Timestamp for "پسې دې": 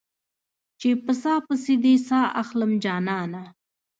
1.47-1.95